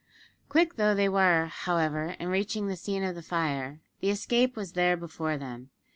Quick 0.49 0.77
though 0.77 0.95
they 0.95 1.07
were, 1.07 1.45
however, 1.45 2.15
in 2.19 2.29
reaching 2.29 2.65
the 2.65 2.75
scene 2.75 3.03
of 3.03 3.13
the 3.13 3.21
fire, 3.21 3.81
the 3.99 4.09
escape 4.09 4.55
was 4.55 4.71
there 4.71 4.97
before 4.97 5.37
them. 5.37 5.69